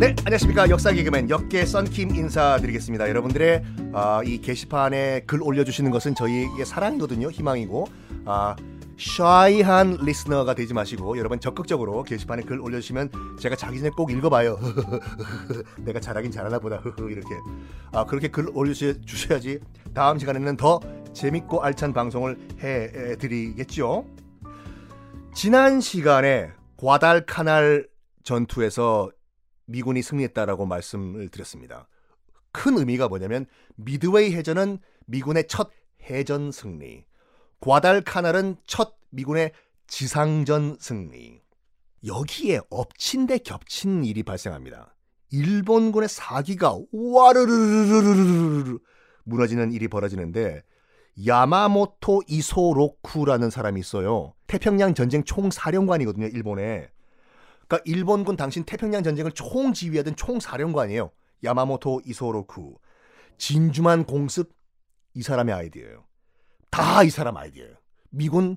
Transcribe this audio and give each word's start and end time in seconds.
네, 0.00 0.16
안녕하십니까. 0.24 0.70
역사 0.70 0.92
개그맨 0.92 1.28
역계 1.28 1.66
썬킴 1.66 2.14
인사드리겠습니다. 2.14 3.06
여러분들의 3.10 3.62
아, 3.92 4.22
이 4.24 4.40
게시판에 4.40 5.24
글 5.26 5.42
올려주시는 5.42 5.90
것은 5.90 6.14
저희의 6.14 6.64
사랑이거든요. 6.64 7.30
희망이고. 7.30 7.86
아, 8.24 8.56
샤이한 8.98 9.98
리스너가 10.02 10.54
되지 10.54 10.72
마시고 10.74 11.18
여러분 11.18 11.38
적극적으로 11.38 12.02
게시판에 12.02 12.42
글 12.42 12.60
올려주시면 12.60 13.10
제가 13.38 13.56
자기 13.56 13.78
전에 13.78 13.90
꼭 13.90 14.10
읽어봐요. 14.10 14.58
내가 15.84 16.00
잘하긴 16.00 16.30
잘하나 16.30 16.58
보다. 16.58 16.82
이렇게 16.98 17.34
아, 17.92 18.04
그렇게 18.06 18.28
글 18.28 18.48
올려주셔야지 18.54 19.60
다음 19.92 20.18
시간에는 20.18 20.56
더 20.56 20.80
재밌고 21.12 21.62
알찬 21.62 21.92
방송을 21.92 22.38
해드리겠죠. 22.62 24.06
지난 25.32 25.80
시간에 25.80 26.50
과달카날 26.76 27.88
전투에서 28.24 29.10
미군이 29.66 30.02
승리했다라고 30.02 30.66
말씀을 30.66 31.28
드렸습니다. 31.28 31.88
큰 32.52 32.76
의미가 32.76 33.08
뭐냐면 33.08 33.46
미드웨이 33.76 34.34
해전은 34.34 34.78
미군의 35.06 35.46
첫 35.48 35.70
해전 36.08 36.50
승리, 36.50 37.04
과달카날은 37.60 38.56
첫 38.66 38.96
미군의 39.10 39.52
지상전 39.86 40.76
승리. 40.80 41.40
여기에 42.06 42.60
엎친 42.70 43.26
데 43.26 43.38
겹친 43.38 44.04
일이 44.04 44.22
발생합니다. 44.22 44.96
일본군의 45.30 46.08
사기가 46.08 46.76
와르르르르르르 46.92 48.78
무너지는 49.24 49.72
일이 49.72 49.86
벌어지는데 49.88 50.62
야마모토 51.26 52.22
이소로쿠라는 52.26 53.50
사람이 53.50 53.80
있어요. 53.80 54.34
태평양 54.46 54.94
전쟁 54.94 55.24
총사령관이거든요, 55.24 56.26
일본에. 56.26 56.88
그러니까 57.66 57.82
일본군 57.84 58.36
당신 58.36 58.64
태평양 58.64 59.02
전쟁을 59.02 59.32
총지휘하던 59.32 60.16
총사령관이에요. 60.16 61.10
야마모토 61.44 62.02
이소로쿠. 62.04 62.78
진주만 63.38 64.04
공습 64.04 64.52
이 65.14 65.22
사람의 65.22 65.54
아이디어예요. 65.54 66.04
다 66.70 67.02
이 67.04 67.10
사람 67.10 67.36
아이디어예요. 67.36 67.74
미군 68.10 68.56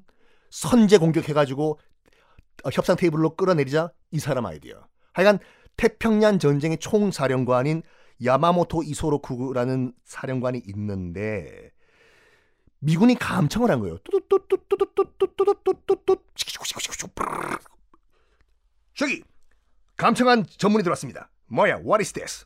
선제 0.50 0.98
공격해가지고 0.98 1.80
협상 2.72 2.96
테이블로 2.96 3.36
끌어내리자 3.36 3.92
이 4.12 4.20
사람 4.20 4.46
아이디어. 4.46 4.88
하여간 5.14 5.40
태평양 5.78 6.40
전쟁의 6.40 6.78
총사령관인 6.78 7.82
야마모토 8.24 8.84
이소로쿠라는 8.84 9.94
사령관이 10.06 10.62
있는데 10.68 11.73
미군이 12.84 13.16
감청을 13.16 13.72
한 13.72 13.80
거예요. 13.80 13.98
뚜뚜뚜뚜뚜뚜뚜뚜뚜뚜뚜 14.00 16.18
저기 18.94 19.24
감청한 19.98 20.46
전문이 20.58 20.84
들어왔습니다. 20.84 21.30
뭐야? 21.48 21.78
What 21.78 22.02
is 22.02 22.12
this? 22.12 22.46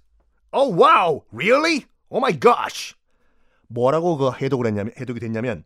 Oh 0.52 0.72
wow, 0.72 1.24
really? 1.34 1.86
Oh 2.10 2.24
my 2.24 2.40
gosh. 2.40 2.94
뭐라고 3.68 4.18
그 4.18 4.32
해독을 4.32 4.68
했냐면 4.68 4.94
해독이 5.00 5.20
됐냐면 5.20 5.64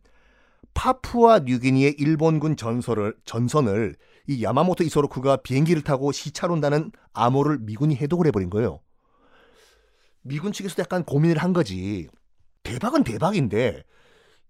파푸아 0.74 1.40
뉴기니의 1.40 1.96
일본군 1.98 2.56
전설을 2.56 3.14
전선을 3.24 3.96
이 4.28 4.42
야마모토 4.42 4.84
이소로쿠가 4.84 5.38
비행기를 5.38 5.82
타고 5.82 6.12
시찰 6.12 6.50
온다는 6.50 6.92
암호를 7.12 7.58
미군이 7.58 7.96
해독을 7.96 8.26
해버린 8.28 8.48
거예요. 8.48 8.80
미군 10.22 10.52
측에서도 10.52 10.80
약간 10.80 11.04
고민을 11.04 11.36
한 11.38 11.52
거지. 11.52 12.08
대박은 12.62 13.04
대박인데 13.04 13.84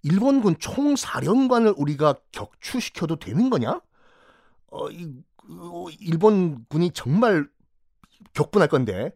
일본군 0.03 0.59
총사령관을 0.59 1.75
우리가 1.77 2.17
격추시켜도 2.33 3.17
되는 3.17 3.51
거냐? 3.51 3.81
어, 4.69 4.91
이, 4.91 5.09
어, 5.49 5.87
일본군이 6.01 6.91
정말 6.93 7.49
격분할 8.35 8.69
건데 8.69 9.13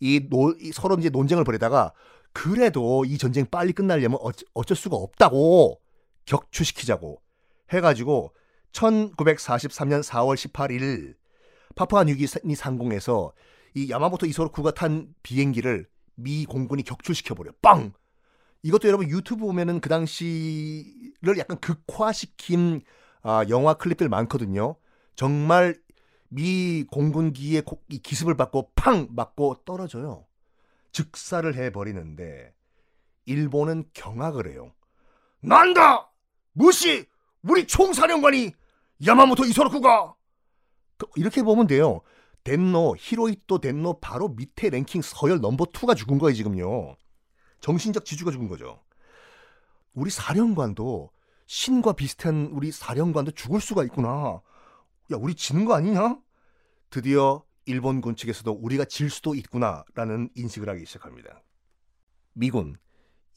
이, 0.00 0.28
노, 0.28 0.52
이 0.60 0.72
서로 0.72 0.96
이제 0.96 1.08
논쟁을 1.08 1.44
벌이다가 1.44 1.92
그래도 2.32 3.04
이 3.04 3.16
전쟁 3.16 3.46
빨리 3.50 3.72
끝나려면 3.72 4.18
어쩌, 4.20 4.44
어쩔 4.54 4.76
수가 4.76 4.96
없다고 4.96 5.80
격추시키자고 6.26 7.22
해가지고 7.72 8.34
1943년 8.72 10.02
4월 10.02 10.34
18일 10.36 11.14
파푸아 11.76 12.04
뉴기니 12.04 12.54
상공에서 12.56 13.32
이 13.74 13.90
야마모토 13.90 14.26
이소로쿠가 14.26 14.72
탄 14.72 15.14
비행기를 15.22 15.88
미 16.16 16.44
공군이 16.44 16.82
격추시켜버려. 16.84 17.52
빵! 17.60 17.92
이것도 18.64 18.88
여러분 18.88 19.10
유튜브 19.10 19.44
보면은 19.44 19.78
그 19.78 19.90
당시를 19.90 21.36
약간 21.38 21.58
극화시킨 21.60 22.80
아, 23.22 23.44
영화 23.50 23.74
클립들 23.74 24.08
많거든요. 24.08 24.76
정말 25.16 25.78
미 26.28 26.84
공군기의 26.90 27.62
기습을 28.02 28.36
받고 28.36 28.72
팡 28.74 29.08
맞고 29.10 29.64
떨어져요. 29.66 30.26
즉사를 30.92 31.54
해버리는데 31.54 32.54
일본은 33.26 33.84
경악을 33.92 34.50
해요. 34.50 34.72
난다! 35.40 36.10
무시! 36.52 37.06
우리 37.42 37.66
총사령관이 37.66 38.52
야마모토 39.06 39.44
이소라쿠가 39.44 40.14
그, 40.96 41.06
이렇게 41.16 41.42
보면 41.42 41.66
돼요. 41.66 42.00
덴노, 42.44 42.96
히로이토 42.98 43.58
덴노 43.58 44.00
바로 44.00 44.28
밑에 44.28 44.70
랭킹 44.70 45.02
서열 45.02 45.40
넘버 45.40 45.66
2가 45.66 45.94
죽은 45.94 46.18
거예요, 46.18 46.34
지금요. 46.34 46.96
정신적 47.64 48.04
지주가 48.04 48.30
죽은 48.30 48.46
거죠. 48.48 48.78
우리 49.94 50.10
사령관도 50.10 51.10
신과 51.46 51.94
비슷한 51.94 52.50
우리 52.52 52.70
사령관도 52.70 53.30
죽을 53.30 53.58
수가 53.58 53.84
있구나. 53.84 54.42
야, 55.10 55.16
우리 55.18 55.34
지는 55.34 55.64
거 55.64 55.72
아니냐? 55.72 56.18
드디어 56.90 57.42
일본군 57.64 58.16
측에서도 58.16 58.52
우리가 58.52 58.84
질 58.84 59.08
수도 59.08 59.34
있구나라는 59.34 60.28
인식을 60.34 60.68
하기 60.68 60.84
시작합니다. 60.84 61.42
미군 62.34 62.76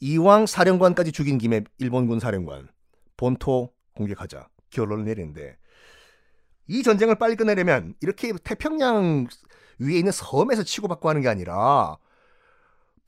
이왕 0.00 0.44
사령관까지 0.44 1.10
죽인 1.12 1.38
김에 1.38 1.64
일본군 1.78 2.20
사령관 2.20 2.68
본토 3.16 3.72
공격하자 3.94 4.46
결론을 4.68 5.06
내리는데 5.06 5.56
이 6.66 6.82
전쟁을 6.82 7.14
빨리 7.14 7.34
끝내려면 7.34 7.94
이렇게 8.02 8.34
태평양 8.44 9.26
위에 9.78 9.96
있는 9.96 10.12
섬에서 10.12 10.64
치고받고 10.64 11.08
하는 11.08 11.22
게 11.22 11.28
아니라 11.28 11.96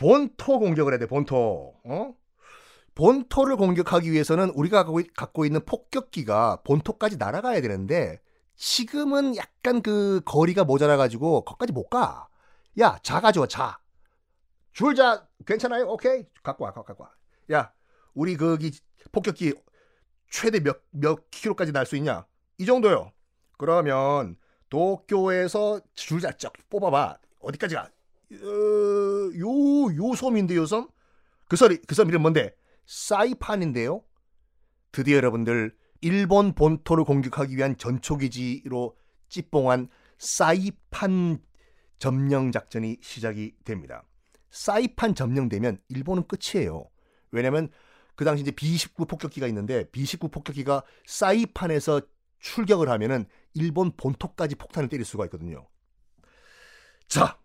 본토 0.00 0.58
공격을 0.58 0.94
해야 0.94 0.98
돼 0.98 1.06
본토 1.06 1.74
어? 1.84 2.14
본토를 2.94 3.56
공격하기 3.56 4.10
위해서는 4.10 4.50
우리가 4.50 4.86
갖고 5.14 5.44
있는 5.44 5.64
폭격기가 5.64 6.62
본토까지 6.64 7.18
날아가야 7.18 7.60
되는데 7.60 8.20
지금은 8.56 9.36
약간 9.36 9.80
그 9.82 10.20
거리가 10.24 10.64
모자라가지고 10.64 11.44
거기까지 11.44 11.72
못 11.72 11.88
가. 11.88 12.28
야, 12.78 12.98
자 13.02 13.20
가져와, 13.20 13.46
자. 13.46 13.78
줄자, 14.72 15.26
괜찮아요? 15.46 15.86
오케이. 15.86 16.24
갖고 16.42 16.64
와, 16.64 16.72
갖고 16.72 17.02
와. 17.02 17.10
야, 17.52 17.72
우리 18.12 18.36
거기 18.36 18.70
폭격기 19.12 19.54
최대 20.30 20.60
몇, 20.60 20.82
몇 20.90 21.30
킬로까지 21.30 21.72
날 21.72 21.86
수 21.86 21.96
있냐? 21.96 22.26
이 22.58 22.66
정도요. 22.66 23.12
그러면 23.56 24.36
도쿄에서 24.68 25.80
줄자 25.94 26.32
쫙 26.32 26.52
뽑아봐. 26.68 27.16
어디까지 27.40 27.76
가? 27.76 27.88
어, 28.32 29.30
요, 29.38 29.96
요 29.96 30.14
섬인데, 30.14 30.54
요 30.56 30.66
섬? 30.66 30.88
그 31.48 31.56
섬이, 31.56 31.78
그 31.86 31.94
섬 31.94 32.08
이름 32.08 32.22
뭔데? 32.22 32.54
사이판인데요. 32.86 34.02
드디어 34.92 35.16
여러분들 35.16 35.74
일본 36.00 36.54
본토를 36.54 37.04
공격하기 37.04 37.56
위한 37.56 37.76
전초기지로 37.76 38.96
찌뽕한 39.28 39.88
사이판 40.18 41.38
점령 41.98 42.50
작전이 42.52 42.98
시작이 43.00 43.54
됩니다. 43.64 44.04
사이판 44.50 45.14
점령되면 45.14 45.78
일본은 45.88 46.24
끝이에요. 46.26 46.84
왜냐면 47.30 47.70
그 48.16 48.24
당시 48.24 48.42
이제 48.42 48.50
B-29 48.50 49.08
폭격기가 49.08 49.46
있는데 49.48 49.88
B-29 49.90 50.32
폭격기가 50.32 50.82
사이판에서 51.06 52.00
출격을 52.40 52.88
하면은 52.88 53.26
일본 53.54 53.92
본토까지 53.96 54.56
폭탄을 54.56 54.88
때릴 54.88 55.04
수가 55.04 55.24
있거든요. 55.26 55.68
자, 57.08 57.38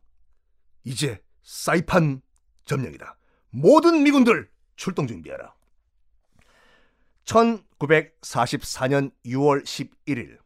이제 0.86 1.22
사이판 1.44 2.22
점령이다. 2.64 3.18
모든 3.50 4.04
미군들 4.04 4.50
출동 4.76 5.08
준비하라. 5.08 5.54
1944년 7.26 9.12
6월 9.26 9.64
11일. 9.64 10.38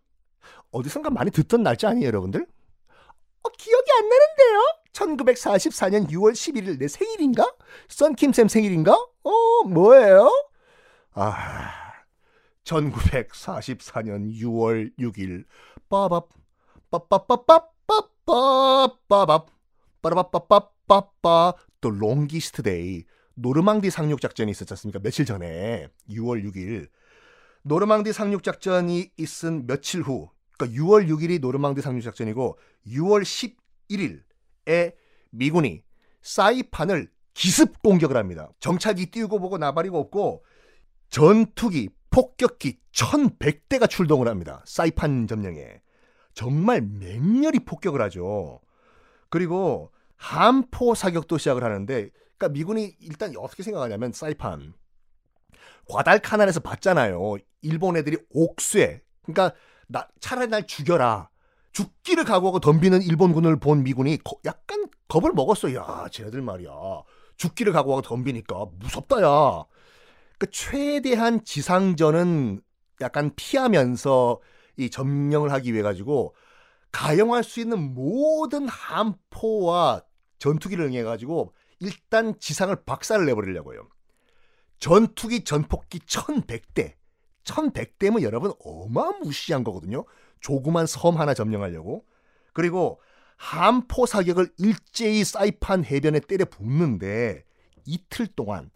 어디선가 0.71 1.09
많이 1.09 1.31
듣던 1.31 1.63
날짜 1.63 1.89
아니에요, 1.89 2.07
여러분들? 2.07 2.41
어, 2.41 3.49
기억이 3.57 3.91
안 3.91 4.07
나는데요? 4.09 4.61
1944년 4.93 6.09
6월 6.09 6.31
11일 6.31 6.79
내 6.79 6.87
생일인가? 6.87 7.53
썬킴쌤 7.89 8.47
생일인가? 8.47 8.93
어, 8.93 9.63
뭐예요? 9.67 10.31
아, 11.13 11.73
1944년 12.63 14.33
6월 14.41 14.97
6일 14.97 15.43
빠밥 15.89 16.29
빠빠빠빠빠빠빠밥 16.91 19.58
빠라빠빠빠빠빠 20.01 21.53
또 21.81 21.89
longest 21.89 22.63
day 22.63 23.03
노르망디 23.35 23.89
상륙 23.89 24.21
작전이 24.21 24.51
있었지 24.51 24.73
않습니까? 24.73 24.99
며칠 24.99 25.25
전에 25.25 25.87
6월 26.09 26.43
6일 26.43 26.89
노르망디 27.63 28.13
상륙 28.13 28.43
작전이 28.43 29.11
있은 29.17 29.67
며칠 29.67 30.01
후, 30.01 30.29
그러니까 30.57 30.81
6월 30.81 31.07
6일이 31.07 31.39
노르망디 31.39 31.81
상륙 31.81 32.01
작전이고 32.01 32.57
6월 32.87 33.21
11일에 34.65 34.93
미군이 35.31 35.83
사이판을 36.21 37.09
기습 37.33 37.81
공격을 37.81 38.17
합니다. 38.17 38.49
정찰기 38.59 39.11
띄우고 39.11 39.39
보고 39.39 39.57
나발이고 39.57 39.97
없고 39.97 40.43
전투기, 41.09 41.89
폭격기 42.09 42.79
1100대가 42.91 43.89
출동을 43.89 44.27
합니다. 44.27 44.61
사이판 44.65 45.27
점령에. 45.27 45.81
정말 46.33 46.81
맹렬히 46.81 47.59
폭격을 47.65 48.01
하죠. 48.03 48.61
그리고 49.29 49.91
함포 50.15 50.95
사격도 50.95 51.37
시작을 51.37 51.63
하는데 51.63 52.09
그러니까 52.37 52.49
미군이 52.49 52.95
일단 52.99 53.33
어떻게 53.37 53.63
생각하냐면 53.63 54.11
사이판 54.11 54.73
과달카난에서 55.87 56.59
봤잖아요. 56.59 57.37
일본 57.61 57.97
애들이 57.97 58.17
옥쇠 58.31 59.01
그러니까 59.23 59.55
나, 59.87 60.07
차라리 60.19 60.47
날 60.47 60.65
죽여라. 60.65 61.29
죽기를 61.71 62.23
각오하고 62.25 62.59
덤비는 62.59 63.01
일본군을 63.01 63.59
본 63.59 63.83
미군이 63.83 64.17
거, 64.23 64.37
약간 64.45 64.87
겁을 65.07 65.33
먹었어. 65.33 65.73
야, 65.75 66.07
쟤네들 66.11 66.41
말이야. 66.41 66.71
죽기를 67.37 67.73
각오하고 67.73 68.01
덤비니까 68.01 68.65
무섭다, 68.79 69.21
야. 69.21 69.63
그 70.37 70.49
최대한 70.51 71.43
지상전은 71.43 72.61
약간 73.01 73.31
피하면서 73.35 74.39
이 74.77 74.89
점령을 74.89 75.51
하기 75.53 75.73
위해 75.73 75.81
가지고 75.81 76.33
가용할 76.91 77.43
수 77.43 77.59
있는 77.59 77.93
모든 77.93 78.67
함포와 78.67 80.03
전투기를 80.39 80.85
응해 80.85 81.03
가지고 81.03 81.53
일단 81.79 82.37
지상을 82.39 82.75
박살을 82.85 83.25
내버리려고요. 83.25 83.87
전투기 84.79 85.43
전폭기 85.43 85.99
1100대. 85.99 86.93
1100대면 87.43 88.21
여러분 88.21 88.53
어마무시한 88.59 89.63
거거든요. 89.63 90.05
조그만 90.39 90.85
섬 90.85 91.17
하나 91.17 91.33
점령하려고. 91.33 92.05
그리고 92.53 92.99
함포 93.37 94.05
사격을 94.05 94.49
일제히 94.57 95.23
사이판 95.23 95.85
해변에 95.85 96.19
때려 96.19 96.45
붓는데 96.45 97.45
이틀 97.85 98.27
동안 98.27 98.69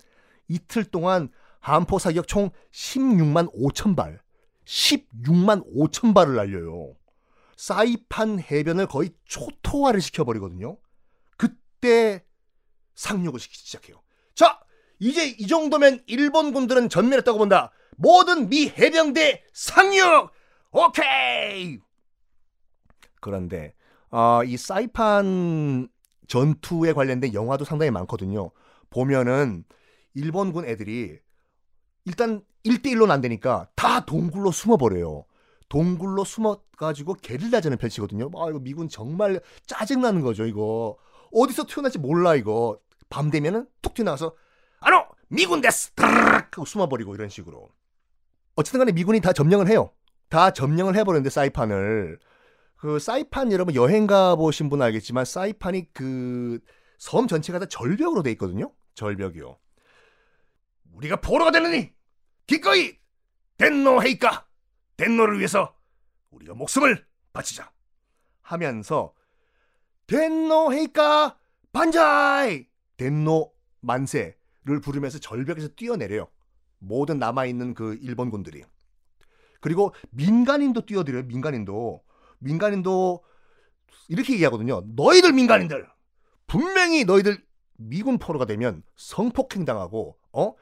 이틀 0.47 0.85
동안 0.85 1.29
함포 1.59 1.99
사격 1.99 2.27
총 2.27 2.49
16만 2.71 3.53
5천 3.53 3.95
발, 3.95 4.21
16만 4.65 5.65
5천 5.75 6.13
발을 6.13 6.35
날려요. 6.35 6.95
사이판 7.63 8.39
해변을 8.39 8.87
거의 8.87 9.11
초토화를 9.23 10.01
시켜버리거든요. 10.01 10.77
그때 11.37 12.25
상륙을 12.95 13.39
시키기 13.39 13.65
시작해요. 13.65 14.01
자, 14.35 14.59
이제 14.99 15.29
이 15.29 15.47
정도면 15.47 16.03
일본군들은 16.07 16.89
전멸했다고 16.89 17.37
본다. 17.37 17.71
모든 17.95 18.49
미 18.49 18.67
해병대 18.67 19.45
상륙! 19.53 20.31
오케이! 20.71 21.79
그런데 23.21 23.73
어, 24.09 24.43
이 24.43 24.57
사이판 24.57 25.87
전투에 26.27 26.91
관련된 26.91 27.33
영화도 27.33 27.63
상당히 27.63 27.91
많거든요. 27.91 28.51
보면은 28.89 29.63
일본군 30.15 30.65
애들이 30.65 31.17
일단 32.03 32.43
1대1로는 32.65 33.11
안 33.11 33.21
되니까 33.21 33.69
다 33.77 34.03
동굴로 34.03 34.51
숨어버려요. 34.51 35.23
동굴로 35.73 36.23
숨어가지고 36.23 37.15
게릴라전을 37.15 37.77
펼치거든요. 37.77 38.29
아, 38.35 38.47
이거 38.47 38.59
미군 38.59 38.87
정말 38.89 39.41
짜증나는 39.65 40.21
거죠, 40.21 40.45
이거. 40.45 40.97
어디서 41.31 41.65
튀어나올지 41.65 41.97
몰라, 41.97 42.35
이거. 42.35 42.79
밤 43.09 43.31
되면은 43.31 43.65
툭 43.81 43.95
튀어나와서, 43.95 44.35
아노! 44.81 45.03
미군 45.29 45.61
데스! 45.61 45.91
하고 45.95 46.63
숨어버리고 46.63 47.15
이런 47.15 47.27
식으로. 47.27 47.69
어쨌든 48.55 48.81
간에 48.81 48.91
미군이 48.91 49.19
다 49.19 49.33
점령을 49.33 49.67
해요. 49.67 49.91
다 50.29 50.51
점령을 50.51 50.95
해버렸는데, 50.95 51.31
사이판을. 51.31 52.19
그, 52.75 52.99
사이판 52.99 53.51
여러분 53.51 53.73
여행 53.73 54.05
가보신 54.05 54.69
분 54.69 54.79
알겠지만, 54.83 55.25
사이판이 55.25 55.91
그, 55.91 56.59
섬 56.99 57.27
전체가 57.27 57.57
다 57.57 57.65
절벽으로 57.65 58.21
돼 58.21 58.29
있거든요? 58.33 58.71
절벽이요. 58.93 59.57
우리가 60.93 61.15
포로가 61.15 61.49
되느니 61.49 61.91
기꺼이 62.45 62.99
덴노 63.57 64.03
헤이까 64.03 64.45
덴노를 64.97 65.37
위해서 65.37 65.75
우리가 66.31 66.53
목숨을 66.53 67.05
바치자 67.33 67.71
하면서 68.41 69.13
덴노 70.07 70.73
헤이까 70.73 71.39
반자이 71.71 72.67
덴노 72.97 73.53
만세를 73.81 74.81
부르면서 74.81 75.19
절벽에서 75.19 75.69
뛰어내려요. 75.69 76.29
모든 76.79 77.17
남아있는 77.17 77.73
그 77.73 77.95
일본군들이. 78.01 78.63
그리고 79.61 79.93
민간인도 80.11 80.85
뛰어들어요. 80.85 81.23
민간인도. 81.23 82.03
민간인도 82.39 83.23
이렇게 84.09 84.33
얘기하거든요. 84.33 84.83
너희들 84.95 85.31
민간인들 85.31 85.87
분명히 86.45 87.05
너희들 87.05 87.43
미군 87.77 88.19
포로가 88.19 88.45
되면 88.45 88.83
성폭행 88.95 89.65
당하고 89.65 90.17
어 90.33 90.53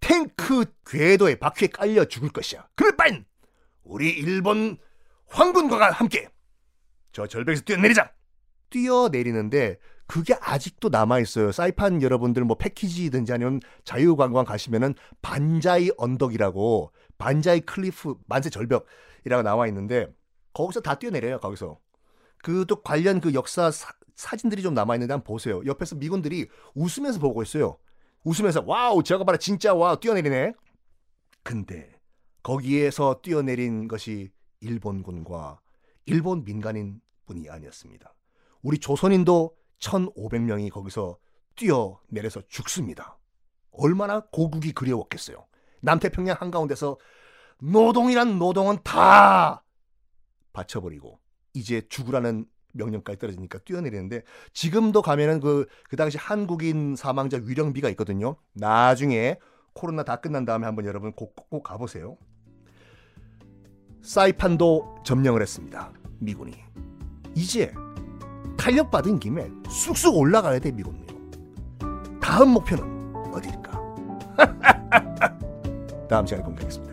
탱크 0.00 0.64
궤도에 0.86 1.38
바퀴에 1.38 1.68
깔려 1.68 2.04
죽을 2.04 2.30
것이야. 2.30 2.68
그럴 2.76 2.96
바엔 2.96 3.26
우리 3.88 4.10
일본 4.10 4.76
황군과 5.28 5.90
함께 5.90 6.28
저 7.10 7.26
절벽에서 7.26 7.62
뛰어내리자. 7.62 8.12
뛰어내리는데 8.70 9.78
그게 10.06 10.34
아직도 10.40 10.90
남아 10.90 11.20
있어요. 11.20 11.52
사이판 11.52 12.02
여러분들 12.02 12.44
뭐 12.44 12.56
패키지든지 12.56 13.32
아니면 13.32 13.60
자유관광 13.84 14.44
가시면은 14.44 14.94
반자이 15.22 15.90
언덕이라고 15.96 16.92
반자이 17.16 17.60
cliff 17.60 18.16
만세 18.26 18.50
절벽이라고 18.50 19.42
나와 19.42 19.66
있는데 19.68 20.06
거기서 20.52 20.80
다 20.80 20.94
뛰어내려요. 20.94 21.40
거기서 21.40 21.78
그 22.42 22.62
또 22.62 22.82
관련 22.82 23.20
그 23.20 23.32
역사 23.34 23.70
사, 23.70 23.92
사진들이 24.14 24.62
좀 24.62 24.74
남아 24.74 24.94
있는데 24.96 25.14
한번 25.14 25.24
보세요. 25.24 25.62
옆에서 25.64 25.96
미군들이 25.96 26.48
웃으면서 26.74 27.18
보고 27.20 27.42
있어요. 27.42 27.78
웃으면서 28.24 28.64
wow 28.66 29.02
저거 29.02 29.24
봐라 29.24 29.38
진짜 29.38 29.72
wow 29.72 29.98
뛰어내리네. 29.98 30.52
근데 31.42 31.97
거기에서 32.48 33.20
뛰어내린 33.22 33.88
것이 33.88 34.30
일본군과 34.60 35.60
일본 36.06 36.44
민간인뿐이 36.44 37.50
아니었습니다. 37.50 38.14
우리 38.62 38.78
조선인도 38.78 39.54
1,500명이 39.80 40.70
거기서 40.70 41.18
뛰어내려서 41.56 42.40
죽습니다. 42.48 43.18
얼마나 43.70 44.20
고국이 44.32 44.72
그리웠겠어요. 44.72 45.46
남태평양 45.82 46.38
한가운데서 46.40 46.96
노동이란 47.60 48.38
노동은 48.38 48.78
다 48.82 49.62
바쳐버리고 50.54 51.20
이제 51.52 51.82
죽으라는 51.90 52.46
명령까지 52.72 53.18
떨어지니까 53.18 53.58
뛰어내리는데 53.58 54.22
지금도 54.54 55.02
가면은 55.02 55.40
그, 55.40 55.66
그 55.90 55.96
당시 55.96 56.16
한국인 56.16 56.96
사망자 56.96 57.38
위령비가 57.42 57.90
있거든요. 57.90 58.36
나중에 58.54 59.36
코로나 59.74 60.02
다 60.02 60.16
끝난 60.16 60.46
다음에 60.46 60.64
한번 60.64 60.86
여러분 60.86 61.12
꼭, 61.12 61.36
꼭 61.50 61.62
가보세요. 61.62 62.16
사이판도 64.02 64.96
점령을 65.04 65.42
했습니다. 65.42 65.92
미군이. 66.18 66.54
이제 67.34 67.72
탄력받은 68.56 69.18
김에 69.20 69.48
쑥쑥 69.68 70.16
올라가야 70.16 70.58
돼, 70.58 70.72
미군요. 70.72 71.06
다음 72.20 72.50
목표는 72.50 73.14
어디일까? 73.32 73.78
다음 76.08 76.26
시간에 76.26 76.44
공개하겠습니다. 76.44 76.87